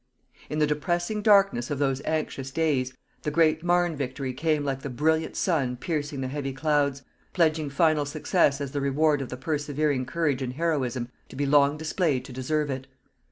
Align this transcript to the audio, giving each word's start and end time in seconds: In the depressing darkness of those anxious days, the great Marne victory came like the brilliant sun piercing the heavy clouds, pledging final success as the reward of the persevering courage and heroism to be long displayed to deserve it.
In 0.49 0.57
the 0.57 0.65
depressing 0.65 1.21
darkness 1.21 1.69
of 1.69 1.77
those 1.77 2.01
anxious 2.05 2.49
days, 2.49 2.91
the 3.21 3.29
great 3.29 3.63
Marne 3.63 3.95
victory 3.95 4.33
came 4.33 4.65
like 4.65 4.81
the 4.81 4.89
brilliant 4.89 5.35
sun 5.35 5.77
piercing 5.77 6.21
the 6.21 6.27
heavy 6.27 6.53
clouds, 6.53 7.03
pledging 7.33 7.69
final 7.69 8.05
success 8.05 8.59
as 8.59 8.71
the 8.71 8.81
reward 8.81 9.21
of 9.21 9.29
the 9.29 9.37
persevering 9.37 10.07
courage 10.07 10.41
and 10.41 10.53
heroism 10.53 11.09
to 11.29 11.35
be 11.35 11.45
long 11.45 11.77
displayed 11.77 12.25
to 12.25 12.33
deserve 12.33 12.71
it. 12.71 12.87